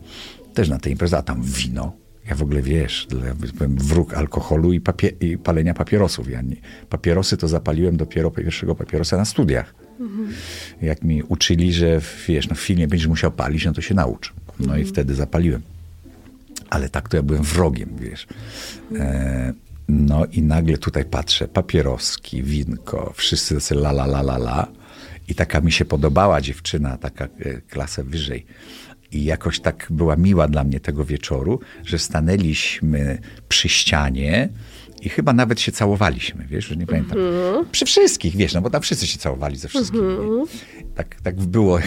[0.53, 1.91] też na tej imprezie, a tam wino.
[2.29, 3.07] Ja w ogóle wiesz,
[3.53, 6.29] byłem wróg alkoholu i, papie- i palenia papierosów.
[6.29, 6.55] Ja nie,
[6.89, 9.75] papierosy to zapaliłem dopiero pierwszego papierosa na studiach.
[9.99, 10.33] Mhm.
[10.81, 14.33] Jak mi uczyli, że wiesz, no w filmie będziesz musiał palić, no to się naucz.
[14.59, 15.61] No i wtedy zapaliłem.
[16.69, 18.27] Ale tak to ja byłem wrogiem, wiesz.
[18.95, 19.53] E,
[19.89, 24.67] no i nagle tutaj patrzę, papieroski, winko, wszyscy tacy la la la la la.
[25.29, 28.45] I taka mi się podobała dziewczyna, taka e, klasę wyżej.
[29.11, 34.49] I jakoś tak była miła dla mnie tego wieczoru, że stanęliśmy przy ścianie
[35.01, 37.17] i chyba nawet się całowaliśmy, wiesz, że nie pamiętam.
[37.71, 40.03] Przy wszystkich, wiesz, no bo tam wszyscy się całowali ze wszystkimi.
[40.95, 41.79] Tak, tak było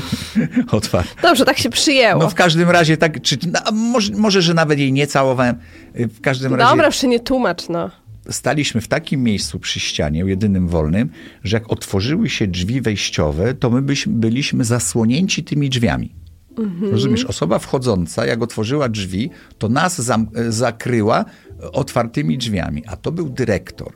[0.70, 1.22] otwarte.
[1.22, 2.22] Dobrze, tak się przyjęło.
[2.22, 5.56] No w każdym razie tak, czy, no, może, może, że nawet jej nie całowałem.
[5.94, 7.90] W każdym razie Dobra, się nie tłumacz, no.
[8.30, 11.08] Staliśmy w takim miejscu przy ścianie, jedynym wolnym,
[11.44, 16.14] że jak otworzyły się drzwi wejściowe, to my byśmy, byliśmy zasłonięci tymi drzwiami.
[16.90, 21.24] Rozumiesz, osoba wchodząca, jak otworzyła drzwi, to nas zam- zakryła
[21.72, 22.82] otwartymi drzwiami.
[22.86, 23.92] A to był dyrektor,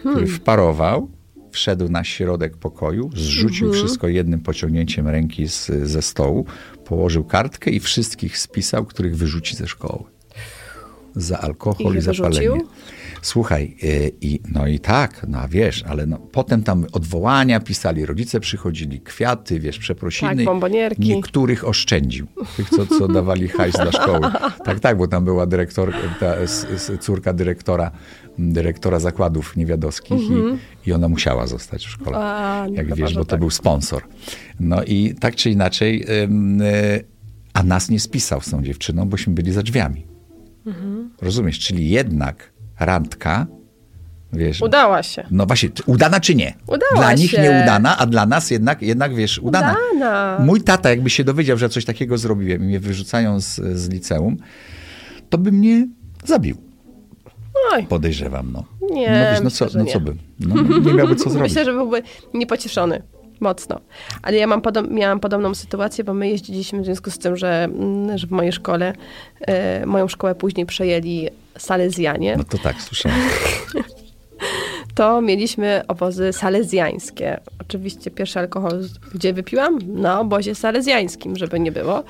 [0.00, 1.10] który wparował,
[1.50, 6.46] wszedł na środek pokoju, zrzucił wszystko jednym pociągnięciem ręki z, ze stołu,
[6.84, 10.04] położył kartkę i wszystkich spisał, których wyrzuci ze szkoły.
[11.16, 12.50] Za alkohol Ich i zapalenie.
[12.50, 12.68] wyrzucił?
[13.22, 18.06] Słuchaj, y, i, no i tak, no a wiesz, ale no, potem tam odwołania pisali,
[18.06, 20.36] rodzice przychodzili, kwiaty, wiesz, przeprosiny.
[20.36, 21.02] Tak, bombonierki.
[21.02, 22.26] Niektórych oszczędził,
[22.56, 24.20] tych, co, co dawali hajs dla szkoły.
[24.64, 26.34] Tak, tak, bo tam była dyrektor, ta
[27.00, 27.90] córka dyrektora,
[28.38, 32.16] m, dyrektora zakładów niewiadowskich i, i ona musiała zostać w szkole.
[32.16, 32.36] Mhm.
[32.36, 33.40] A, no jak chyba, wiesz, że bo to tak.
[33.40, 34.02] był sponsor.
[34.60, 37.04] No i tak czy inaczej, y,
[37.52, 40.06] a nas nie spisał z tą dziewczyną, bośmy byli za drzwiami.
[40.66, 41.10] Mhm.
[41.20, 41.58] Rozumiesz?
[41.58, 43.46] Czyli jednak randka,
[44.32, 45.26] wiesz, Udała się.
[45.30, 46.54] no właśnie, udana czy nie?
[46.66, 47.42] Udała Dla nich się.
[47.42, 49.76] nieudana, a dla nas jednak, jednak wiesz, udana.
[49.96, 50.38] Udana.
[50.44, 54.36] Mój tata, jakby się dowiedział, że coś takiego zrobiłem i mnie wyrzucają z, z liceum,
[55.30, 55.86] to by mnie
[56.24, 56.56] zabił.
[57.72, 58.64] Oj, Podejrzewam, no.
[58.90, 59.92] Nie, no, wiesz, no, myślę, co, że no nie.
[59.92, 60.14] co by?
[60.40, 61.50] No, nie miałby co zrobić.
[61.50, 62.02] myślę, że byłby
[62.34, 63.02] niepocieszony.
[63.40, 63.80] Mocno.
[64.22, 67.64] Ale ja mam podob- miałam podobną sytuację, bo my jeździliśmy w związku z tym, że,
[67.64, 68.92] mm, że w mojej szkole,
[69.40, 71.28] e, moją szkołę później przejęli
[71.58, 72.36] salezjanie.
[72.36, 73.18] No to tak, słyszałem.
[74.98, 77.40] to mieliśmy obozy salezjańskie.
[77.60, 78.84] Oczywiście pierwszy alkohol,
[79.14, 79.78] gdzie wypiłam?
[79.86, 82.04] Na obozie salezjańskim, żeby nie było.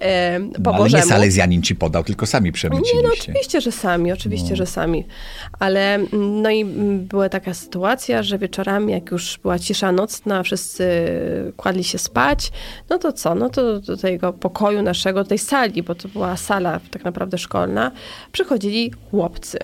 [0.00, 1.04] E, po No, ale nie Bożemu.
[1.04, 3.22] Salezjanin ci podał, tylko sami Nie, no przemyciliście.
[3.22, 5.04] oczywiście, że sami, oczywiście, że sami.
[5.58, 10.42] Ale mm, no i mm, była taka sytuacja, że wieczorami, jak już była cisza nocna,
[10.42, 10.86] wszyscy
[11.56, 12.52] kładli się spać,
[12.90, 13.34] no to co?
[13.34, 17.90] No to do tego pokoju naszego, tej sali, bo to była sala tak naprawdę szkolna,
[18.32, 19.58] przychodzili chłopcy.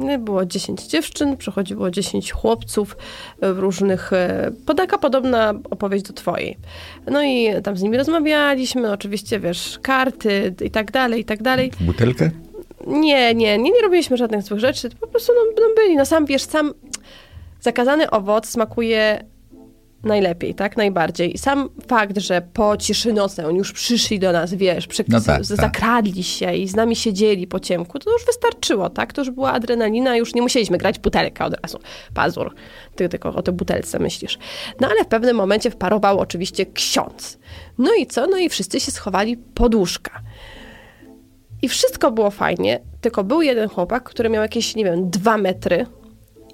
[0.00, 2.96] No, Było 10 dziewczyn, przychodziło 10 chłopców
[3.42, 4.12] w różnych.
[4.12, 6.56] e, Taka podobna opowieść do Twojej.
[7.10, 11.72] No i tam z nimi rozmawialiśmy, oczywiście, wiesz, karty i tak dalej, i tak dalej.
[11.80, 12.30] Butelkę?
[12.86, 14.90] Nie, nie, nie, nie robiliśmy żadnych złych rzeczy.
[15.00, 15.96] Po prostu no, no byli.
[15.96, 16.74] No sam wiesz, sam
[17.60, 19.24] zakazany owoc smakuje
[20.02, 20.76] najlepiej, tak?
[20.76, 21.34] Najbardziej.
[21.34, 25.20] I sam fakt, że po ciszy nocnej oni już przyszli do nas, wiesz, przy, No
[25.20, 25.44] tak, tak.
[25.44, 29.12] zakradli się i z nami siedzieli po ciemku, to już wystarczyło, tak?
[29.12, 31.78] To już była adrenalina, już nie musieliśmy grać w butelkę od razu.
[32.14, 32.54] Pazur.
[32.94, 34.38] Ty tylko o tej butelce myślisz.
[34.80, 37.38] No ale w pewnym momencie wparował oczywiście ksiądz.
[37.78, 38.26] No i co?
[38.26, 40.20] No i wszyscy się schowali pod łóżka.
[41.62, 45.86] I wszystko było fajnie, tylko był jeden chłopak, który miał jakieś, nie wiem, dwa metry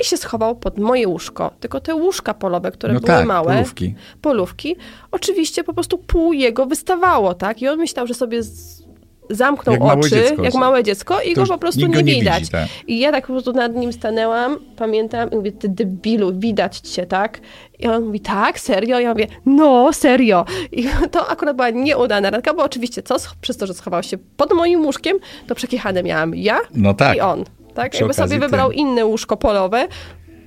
[0.01, 1.51] i się schował pod moje łóżko.
[1.61, 3.95] Tylko te łóżka polowe, które No były tak, małe, polówki.
[4.23, 4.77] polówki,
[5.11, 7.63] oczywiście po prostu pół jego wystawało, tak?
[7.63, 8.83] I on myślał, że sobie z...
[9.31, 10.43] zamknął Jak oczy, dziecko.
[10.45, 12.39] jak małe dziecko i go po prostu nie, nie widać.
[12.41, 12.69] widzi, tak.
[12.87, 17.07] I ja tak po prostu nad nim stanęłam, pamiętam, i mówię, ty debilu, widać cię,
[17.07, 17.41] tak?
[17.79, 19.01] I on mówi, tak, serio?
[19.01, 20.45] Ja mówię, no, serio.
[20.73, 24.53] I to akurat była nieudana randka, bo oczywiście co, przez to, że schował się pod
[24.53, 27.17] moim łóżkiem, to przekichane miałam ja No tak.
[27.17, 27.45] i on.
[27.77, 27.95] Tak?
[27.95, 28.75] Jakby sobie wybrał ty.
[28.75, 29.89] inne łóżko polowe,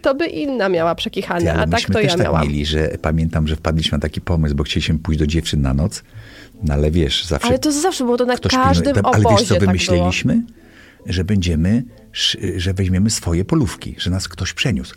[0.01, 2.43] to by inna miała przekichane, Ty, a tak to ja tak miałam.
[2.47, 6.03] mieli, że pamiętam, że wpadliśmy na taki pomysł, bo chcieliśmy pójść do dziewczyn na noc,
[6.63, 9.03] no ale wiesz, zawsze Ale to zawsze było to na każdym pilnuje.
[9.15, 9.67] obozie Ale wiesz, co tak było.
[9.71, 10.41] wymyśleliśmy?
[11.05, 11.83] że będziemy,
[12.57, 14.95] że weźmiemy swoje polówki, że nas ktoś przeniósł.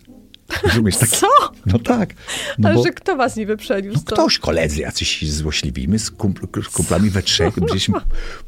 [0.62, 0.96] Rozumiesz?
[0.96, 1.26] Tak, Co?
[1.66, 2.14] No tak.
[2.58, 3.96] No Ale bo, że kto was niby przeniósł?
[3.98, 7.98] no to- ktoś, koledzy jacyś złośliwi, my z, kumpl, z kumplami we trzech, gdzieśmy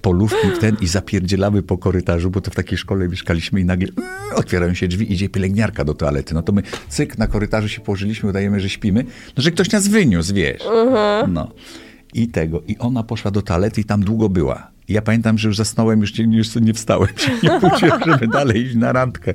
[0.03, 3.89] polówki w ten i zapierdzielamy po korytarzu, bo to w takiej szkole mieszkaliśmy i nagle
[3.99, 6.35] mm, otwierają się drzwi, idzie pielęgniarka do toalety.
[6.35, 9.05] No to my cyk, na korytarzu się położyliśmy, udajemy, że śpimy,
[9.37, 10.63] no że ktoś nas wyniósł, wiesz.
[11.29, 11.51] No.
[12.15, 12.63] I tego.
[12.67, 14.71] I ona poszła do toalety i tam długo była.
[14.89, 18.63] Ja pamiętam, że już zasnąłem, już nie, już nie wstałem się, nie budziłem, żeby dalej
[18.63, 19.35] iść na randkę.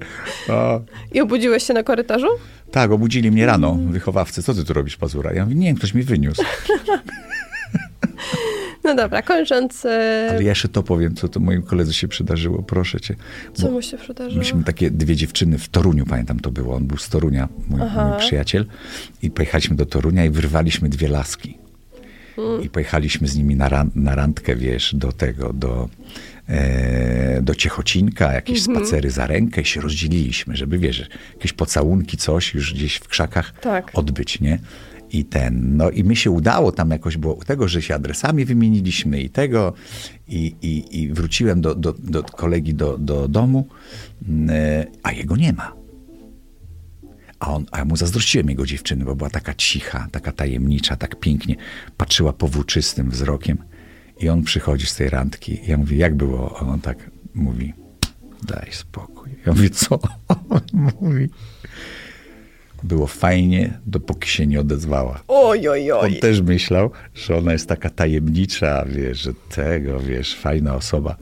[0.50, 0.82] O.
[1.12, 2.28] I obudziłeś się na korytarzu?
[2.72, 4.44] Tak, obudzili mnie rano, wychowawcy.
[4.44, 5.34] Co ty tu robisz, Pazura?
[5.34, 6.44] Ja mówię, nie wiem, ktoś mi wyniósł.
[8.84, 12.64] No dobra, kończąc, e, Ale ja jeszcze to powiem, co to moim koledze się przydarzyło,
[12.64, 13.16] proszę cię.
[13.54, 14.40] co mu się przydarzyło?
[14.40, 16.76] Myśmy takie dwie dziewczyny w Toruniu, pamiętam to było.
[16.76, 18.66] On był z Torunia, mój, mój przyjaciel.
[19.22, 21.58] I pojechaliśmy do Torunia i wyrwaliśmy dwie laski.
[22.64, 25.90] I pojechaliśmy z nimi na, ran, na randkę, wiesz, do tego, do,
[27.42, 32.74] do Ciechocinka, jakieś spacery za rękę i się rozdzieliliśmy, żeby, wiesz, jakieś pocałunki, coś już
[32.74, 33.92] gdzieś w krzakach Tak.
[33.94, 34.60] odbyć, nie?
[35.12, 39.22] I ten, no i mi się udało tam jakoś, było tego, że się adresami wymieniliśmy
[39.22, 39.74] i tego,
[40.28, 43.68] i, i, i wróciłem do, do, do kolegi do, do domu,
[44.28, 45.74] mm, e, a jego nie ma.
[47.40, 51.20] A, on, a ja mu zazdrościłem jego dziewczyny, bo była taka cicha, taka tajemnicza, tak
[51.20, 51.56] pięknie
[51.98, 53.58] patrzyła powłóczystym wzrokiem.
[54.20, 55.60] I on przychodzi z tej randki.
[55.68, 56.58] Ja mówię, jak było?
[56.60, 57.74] A on tak mówi,
[58.44, 59.30] daj spokój.
[59.46, 60.00] Ja mówię, co?
[60.50, 60.62] On
[61.02, 61.30] mówi,
[62.84, 65.24] było fajnie, dopóki się nie odezwała.
[65.28, 66.20] Oj, oj, On oj.
[66.20, 71.16] też myślał, że ona jest taka tajemnicza, wiesz, że tego, wiesz, fajna osoba.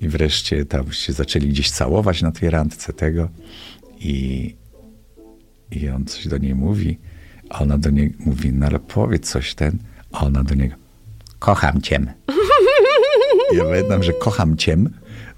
[0.00, 3.28] I wreszcie tam się zaczęli gdzieś całować na tej randce tego
[3.98, 4.54] i,
[5.70, 6.98] i on coś do niej mówi,
[7.50, 9.78] a ona do niego mówi, no ale powiedz coś ten,
[10.12, 10.74] a ona do niego,
[11.46, 12.00] kocham cię.
[13.52, 14.76] Ja pamiętam, że kocham cię,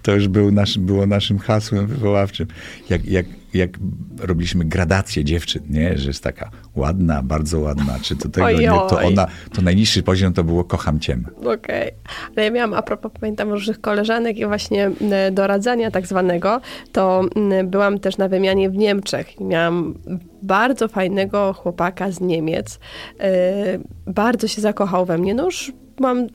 [0.03, 2.47] to już był nasz, było naszym hasłem wywoławczym.
[2.91, 3.71] Jak, jak, jak
[4.19, 5.99] robiliśmy gradację dziewczyn, nie?
[5.99, 8.69] że jest taka ładna, bardzo ładna, czy to tego, Oj, nie?
[8.69, 11.19] to ona, to najniższy poziom to było kocham cię.
[11.45, 11.91] Okej.
[12.37, 14.95] Ale ja miałam, a propos, pamiętam różnych koleżanek i właśnie m,
[15.33, 16.61] doradzania tak zwanego,
[16.93, 19.95] to m, byłam też na wymianie w Niemczech i miałam
[20.43, 22.81] bardzo fajnego chłopaka z Niemiec.
[23.21, 25.35] E, bardzo się zakochał we mnie.
[25.35, 26.27] No już byłam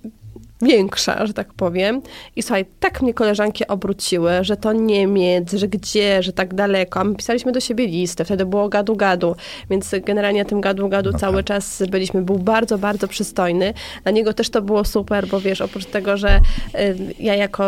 [0.64, 2.02] większa, że tak powiem.
[2.36, 7.00] I słuchaj, tak mnie koleżanki obróciły, że to Niemiec, że gdzie, że tak daleko.
[7.00, 9.36] A my pisaliśmy do siebie listy, wtedy było gadu-gadu,
[9.70, 11.46] więc generalnie tym gadu-gadu No cały tak.
[11.46, 12.22] czas byliśmy.
[12.22, 13.74] Był bardzo, bardzo przystojny.
[14.04, 16.40] Dla niego też to było super, bo wiesz, oprócz tego, że
[16.76, 17.64] y, ja jako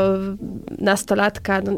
[0.79, 1.71] nastolatka no,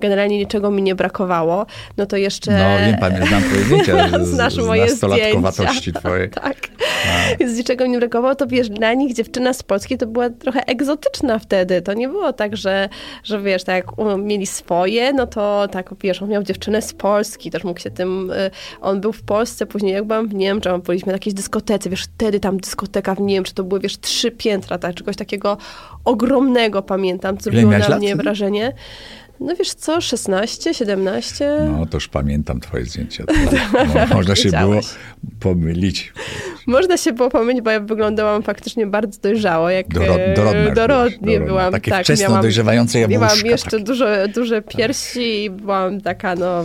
[0.00, 2.52] generalnie niczego mi nie brakowało, no to jeszcze...
[2.52, 6.00] No wiem, pamiętam, znam twoje zdjęcia z, Znasz moje zdjęcia.
[6.00, 6.30] twojej.
[6.46, 6.56] Tak.
[7.46, 10.64] Z niczego mi nie brakowało, to wiesz, dla nich dziewczyna z Polski to była trochę
[10.66, 11.82] egzotyczna wtedy.
[11.82, 12.88] To nie było tak, że,
[13.24, 16.94] że wiesz, tak jak um, mieli swoje, no to tak, wiesz, on miał dziewczynę z
[16.94, 20.78] Polski, też mógł się tym, y, on był w Polsce, później jak byłam w Niemczech,
[20.78, 24.78] byliśmy na jakiejś dyskotece, wiesz, wtedy tam dyskoteka w Niemczech, to były, wiesz, trzy piętra,
[24.78, 25.56] tak, czegoś takiego
[26.04, 28.72] ogromnego, pamiętam, co miałeś na mnie wrażenie.
[29.40, 31.50] No wiesz co, 16, 17?
[31.78, 33.24] No to już pamiętam twoje zdjęcia.
[33.94, 34.80] No, można się było
[35.40, 36.12] pomylić.
[36.66, 41.40] Można się było pomylić, bo ja wyglądałam faktycznie bardzo dojrzało, jak Doro- e, dorodna dorodnie
[41.40, 41.72] byłam.
[41.72, 43.84] Takie tak, wczesno miałam, dojrzewające Miałam jabłuszka jeszcze takie.
[43.84, 46.64] duże, duże piersi i byłam taka, no...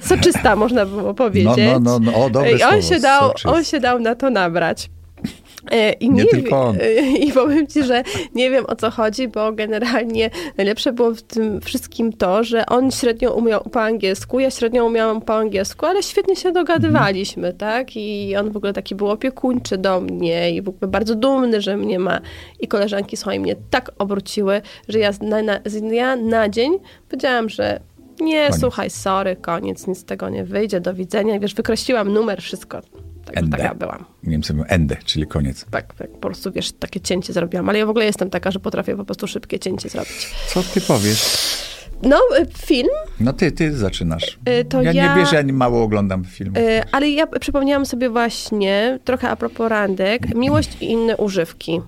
[0.00, 1.56] Soczysta, można było powiedzieć.
[1.56, 3.52] No, no, no, no, o, dobre I on słowo, się, dał, soczysta.
[3.52, 4.90] on się dał na to nabrać.
[5.70, 6.76] E, I Nie wie- tylko on.
[6.80, 8.02] e, I powiem ci, że
[8.34, 12.90] nie wiem o co chodzi, bo generalnie najlepsze było w tym wszystkim to, że on
[12.90, 17.96] średnio umiał po angielsku, ja średnio umiałam po angielsku, ale świetnie się dogadywaliśmy, tak?
[17.96, 21.76] I on w ogóle taki był opiekuńczy do mnie i w ogóle bardzo dumny, że
[21.76, 22.20] mnie ma.
[22.60, 26.72] I koleżanki słuchaj mnie tak obróciły, że ja z na, na, z dnia na dzień
[27.08, 27.80] powiedziałam, że
[28.20, 28.60] nie, Koniec.
[28.60, 31.38] słuchaj, sorry, koniec, nic z tego nie wyjdzie, do widzenia.
[31.40, 32.80] Wiesz, wykreśliłam numer, wszystko.
[33.38, 33.56] Ende.
[33.58, 34.04] taka byłam.
[34.22, 35.66] Niemcy mówią ende, czyli koniec.
[35.70, 37.68] Tak, tak, po prostu wiesz, takie cięcie zrobiłam.
[37.68, 40.28] Ale ja w ogóle jestem taka, że potrafię po prostu szybkie cięcie zrobić.
[40.48, 41.44] Co ty powiesz?
[42.02, 42.88] No, y, film,
[43.20, 44.38] No ty, ty zaczynasz.
[44.60, 46.58] Y, to ja, ja- nie bierze, ani mało oglądam filmów.
[46.58, 51.80] y, ale ja przypomniałam sobie właśnie, trochę a propos randek, Miłość i inne używki.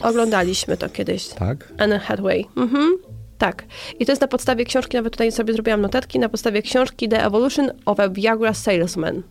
[0.00, 1.28] Oglądaliśmy to kiedyś.
[1.28, 1.72] Tak?
[1.78, 2.46] Anne Hathaway.
[2.56, 2.96] Mhm.
[3.38, 3.64] Tak.
[4.00, 7.24] I to jest na podstawie książki, nawet tutaj sobie zrobiłam notatki, na podstawie książki The
[7.24, 9.22] Evolution of a Viagra Salesman.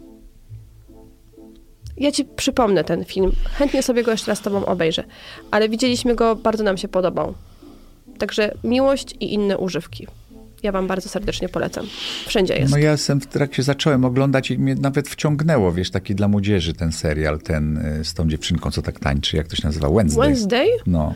[1.98, 3.32] Ja ci przypomnę ten film.
[3.54, 5.04] Chętnie sobie go jeszcze raz z tobą obejrzę.
[5.52, 7.34] Ale widzieliśmy go, bardzo nam się podobał.
[8.18, 10.08] Także miłość i inne używki.
[10.64, 11.86] Ja wam bardzo serdecznie polecam.
[12.26, 12.72] Wszędzie jest.
[12.72, 16.74] No ja jestem w trakcie, zacząłem oglądać i mnie nawet wciągnęło, wiesz, taki dla młodzieży
[16.74, 19.90] ten serial, ten y, z tą dziewczynką, co tak tańczy, jak to się nazywa?
[19.90, 20.28] Wednesday.
[20.28, 20.68] Wednesday?
[20.88, 21.16] No,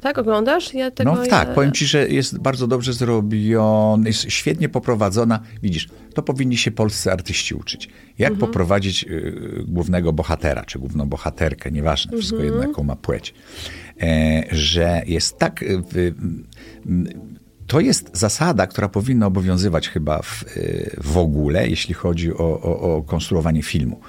[0.00, 0.74] Tak, oglądasz?
[0.74, 1.54] Ja tego no tak, ja...
[1.54, 5.40] powiem ci, że jest bardzo dobrze zrobiony, jest świetnie poprowadzona.
[5.62, 7.88] Widzisz, to powinni się polscy artyści uczyć.
[8.18, 8.46] Jak Mhm.
[8.50, 12.54] poprowadzić y, głównego bohatera, czy główną bohaterkę, nieważne, wszystko Mhm.
[12.54, 13.34] jedno, jaką ma płeć.
[14.00, 15.62] E, że jest tak...
[15.62, 16.14] y, y,
[17.66, 22.96] to jest zasada, która powinna obowiązywać chyba w, y, w ogóle, jeśli chodzi o, o,
[22.96, 24.00] o konstruowanie filmu.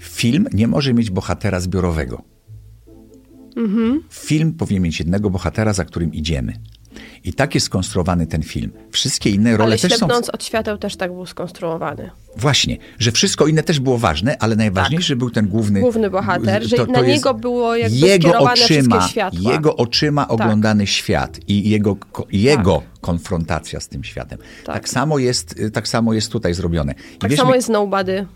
[0.00, 2.22] Film nie może mieć bohatera zbiorowego.
[4.10, 6.52] Film powinien mieć jednego bohatera, za którym idziemy.
[7.24, 8.70] I tak jest skonstruowany ten film.
[8.90, 9.98] Wszystkie inne role Ale też są.
[9.98, 12.10] ślepnąc od świateł też tak był skonstruowany.
[12.36, 15.80] Właśnie, że wszystko inne też było ważne, ale najważniejszy był ten główny.
[15.80, 19.40] Główny bohater, że to- na to jest niego było jakby jego oczyma, światła.
[19.44, 19.52] Tak.
[19.52, 24.38] Jego oczyma oglądany świat i jego, ko- jego konfrontacja z tym światem.
[24.64, 24.74] Tak.
[24.74, 24.88] Tak.
[24.88, 26.92] samo jest, y, tak samo jest tutaj zrobione.
[27.14, 28.26] I Tak wiesz samo jest Nobody.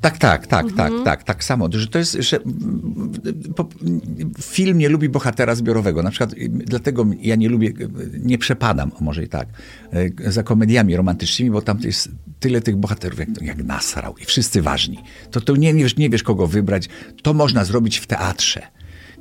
[0.00, 1.68] Tak, tak, tak, tak, tak, tak samo.
[1.72, 2.38] Że to jest, że
[4.40, 6.02] film nie lubi bohatera zbiorowego.
[6.02, 7.72] Na przykład dlatego ja nie lubię,
[8.20, 9.48] nie przepadam, może i tak,
[9.94, 12.08] y, za komediami romantycznymi, bo tam jest
[12.40, 14.98] tyle tych bohaterów, jak, jak nasrał i wszyscy ważni.
[15.30, 16.88] To, to nie, wiesz, nie wiesz, kogo wybrać.
[17.22, 18.62] To można zrobić w teatrze.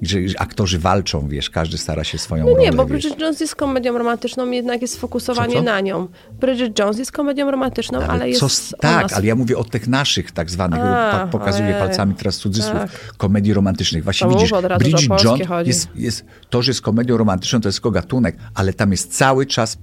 [0.01, 2.62] Gdzie aktorzy walczą, wiesz, każdy stara się swoją No rolę.
[2.63, 2.91] nie, bo wiesz.
[3.01, 5.65] Bridget Jones jest komedią romantyczną, jednak jest sfokusowanie Co, co?
[5.65, 6.07] na nią.
[6.39, 8.69] Bridget Jones jest komedią romantyczną, ale, jest...
[8.69, 11.79] co, tak, ale ja mówię o tych naszych tak zwanych, A, pokazuję ojej.
[11.79, 13.17] palcami teraz cudzysłów, Tak.
[13.17, 14.03] komedii romantycznych.
[14.03, 17.91] Właśnie To widzisz, Bridget Jones jest, jest, to, że jest komedią romantyczną, to jest tylko
[17.91, 19.75] gatunek, ale tam jest cały czas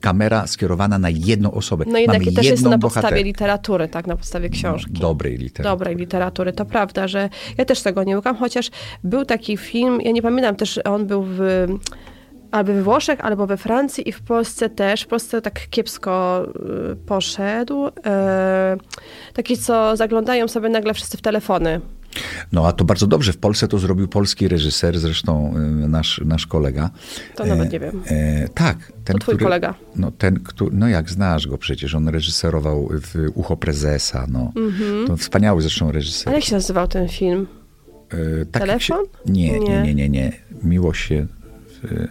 [0.00, 1.84] kamera skierowana na jedną osobę.
[1.88, 3.24] No jednak Mamy też jest na podstawie bohaterkę.
[3.24, 3.56] literatury.
[3.56, 4.92] literatury, tak, na podstawie książki.
[4.92, 5.72] Dobrej literatury.
[5.72, 6.52] dobrej literatury.
[6.52, 7.28] To prawda, że
[7.58, 8.70] ja też tego nie łykam, chociaż
[9.04, 11.66] był taki film, ja nie pamiętam też, on był w,
[12.50, 15.02] albo we Włoszech, albo we Francji i w Polsce też.
[15.02, 16.46] W Polsce tak kiepsko
[16.92, 17.86] y, poszedł.
[18.06, 18.76] E,
[19.32, 21.80] taki, co zaglądają sobie nagle wszyscy w telefony.
[22.52, 23.32] No a to bardzo dobrze.
[23.32, 26.90] W Polsce to zrobił polski reżyser, zresztą y, nasz, nasz kolega.
[27.34, 28.02] To nawet nie wiem.
[28.06, 28.92] E, tak.
[29.04, 29.74] Ten, To twój kolega.
[29.96, 34.26] No, ten, który, no jak znasz go przecież, on reżyserował w Ucho Prezesa.
[34.28, 34.52] No.
[35.06, 36.28] To wspaniały zresztą reżyser.
[36.28, 37.46] Ale jak się nazywał ten film?
[38.10, 38.80] E, tak Telefon?
[38.80, 39.94] Się, nie, nie, Nie.
[39.94, 40.32] nie, nie.
[40.62, 41.26] Miłość się
[41.82, 42.06] w,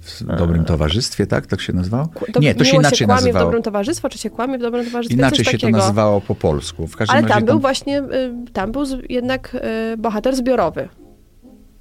[0.00, 1.46] w dobrym towarzystwie, tak?
[1.46, 2.08] Tak się nazywało?
[2.32, 3.44] To nie, to się inaczej się kłamie w nazywało.
[3.44, 5.14] dobrym towarzystwie, czy się kłamie w dobrym towarzystwie?
[5.18, 5.78] Inaczej się to takiego.
[5.78, 6.86] nazywało po polsku.
[6.86, 8.04] W każdym Ale razie tam był właśnie, y,
[8.52, 9.56] tam był jednak
[9.92, 10.88] y, bohater zbiorowy.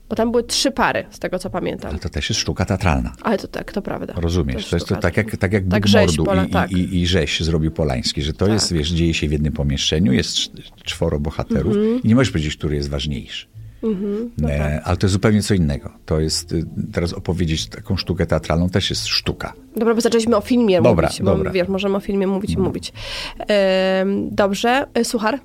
[0.09, 1.89] Bo tam były trzy pary, z tego co pamiętam.
[1.91, 3.13] Ale to też jest sztuka teatralna.
[3.21, 4.13] Ale to tak, to prawda.
[4.17, 4.69] Rozumiesz?
[4.69, 6.71] To jest to tak jak, tak jak Tak Bóg rzeź mordu pola- i, tak.
[6.71, 8.53] i, i, rzeź zrobił Polański, że to Tak.
[8.53, 10.49] jest, wiesz, dzieje się w jednym pomieszczeniu, jest cz-
[10.83, 12.01] czworo bohaterów Mhm.
[12.03, 13.47] i nie możesz powiedzieć, który jest ważniejszy.
[14.37, 14.81] No E, tak.
[14.87, 15.89] ale to jest zupełnie co innego.
[16.05, 16.63] To jest, y,
[16.93, 19.53] teraz opowiedzieć taką sztukę teatralną też jest sztuka.
[19.75, 21.43] Dobra, bo zaczęliśmy o filmie Dobra, mówić, dobra.
[21.49, 22.93] bo wiesz, możemy o filmie mówić i mówić.
[24.01, 25.39] Ym, dobrze, Y, Suchar?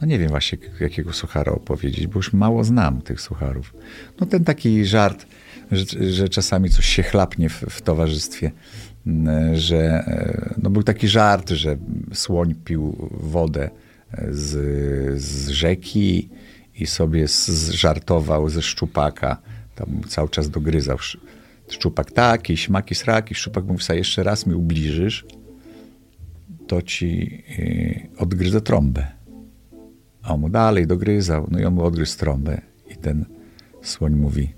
[0.00, 3.74] No nie wiem właśnie, jakiego suchara opowiedzieć, bo już mało znam tych sucharów.
[4.20, 5.26] No ten taki żart,
[5.72, 8.50] że, że czasami coś się chlapnie w, w towarzystwie,
[9.06, 11.76] m, że e, no był taki żart, że
[12.12, 13.70] słoń pił wodę
[14.30, 16.28] z, z rzeki
[16.78, 19.36] i sobie z- zżartował ze szczupaka,
[19.74, 20.96] tam cały czas dogryzał.
[20.96, 21.22] Sz-
[21.70, 23.34] Szczupak taki, śmaki, sraki.
[23.34, 25.24] Szczupak mówi sobie, jeszcze raz mi ubliżysz,
[26.66, 29.06] to ci y, odgryzę trąbę.
[30.22, 32.60] A on mu dalej dogryzał, no i on mu odgryzł trąbę.
[32.90, 33.24] I ten
[33.82, 34.50] słoń mówi,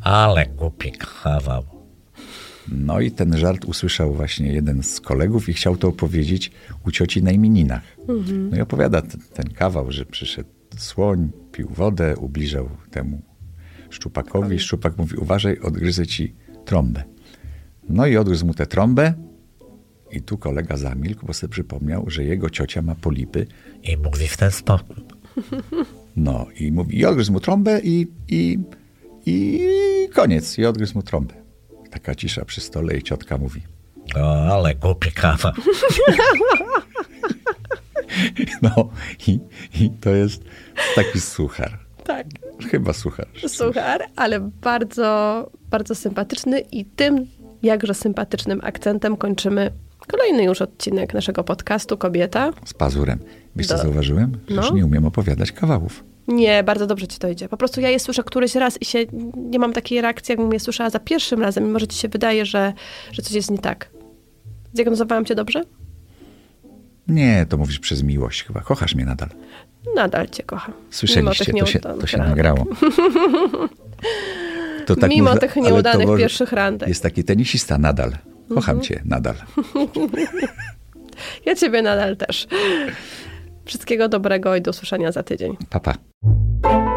[0.00, 1.62] Ale głupi kawał.
[2.68, 6.50] no i ten żart usłyszał właśnie jeden z kolegów i chciał to opowiedzieć
[6.86, 7.82] u cioci na imieninach.
[8.50, 10.48] No i opowiada ten, ten kawał, że przyszedł
[10.82, 13.22] słoń, pił wodę, ubliżał temu
[13.90, 14.58] szczupakowi.
[14.58, 16.34] Szczupak mówi, uważaj, odgryzę ci
[16.64, 17.04] trąbę.
[17.88, 19.14] No i odgryzł mu tę trąbę
[20.10, 23.46] i tu kolega zamilkł, bo sobie przypomniał, że jego ciocia ma polipy
[23.82, 25.16] I mówi w ten sposób.
[26.16, 28.58] No i mówi, i odgryzł mu trąbę i, i,
[29.26, 29.60] i
[30.14, 30.58] koniec.
[30.58, 31.34] I odgryzł mu trąbę.
[31.90, 33.62] Taka cisza przy stole i ciotka mówi,
[34.14, 35.52] O, ale głupi kawał.
[38.62, 38.88] no
[39.28, 39.38] i,
[39.80, 40.42] i to jest
[40.94, 41.78] taki suchar.
[42.04, 42.26] Tak.
[42.70, 43.26] Chyba suchar.
[43.46, 47.26] Suchar, ale bardzo, bardzo sympatyczny i tym
[47.62, 49.70] jakże sympatycznym akcentem kończymy
[50.06, 52.50] kolejny już odcinek naszego podcastu Kobieta.
[52.64, 53.18] Z pazurem.
[53.56, 54.38] Wiesz, co zauważyłem?
[54.48, 54.76] Że już No.
[54.76, 56.04] nie umiem opowiadać kawałów.
[56.28, 57.48] Nie, bardzo dobrze ci to idzie.
[57.48, 58.98] Po prostu ja je słyszę któryś raz i się
[59.36, 62.46] nie mam takiej reakcji, jakbym je słyszała za pierwszym razem, mimo że ci się wydaje,
[62.46, 62.72] że,
[63.12, 63.90] że coś jest nie tak.
[64.72, 65.62] Zdiagnozowałam cię dobrze?
[67.08, 68.60] Nie, to mówisz przez miłość chyba.
[68.60, 69.28] Kochasz mnie nadal.
[69.96, 70.74] Nadal cię kocham.
[70.90, 72.66] Słyszeliście, to się, to się nagrało.
[74.86, 76.88] To tak Mimo mówię, tych nieudanych to pierwszych randek.
[76.88, 78.10] Jest taki tenisista nadal.
[78.48, 78.80] Kocham Mhm.
[78.80, 79.34] cię nadal.
[81.46, 82.46] Ja ciebie nadal też.
[83.64, 85.56] Wszystkiego dobrego i do usłyszenia za tydzień.
[85.70, 85.94] Papa.
[86.62, 86.95] Pa.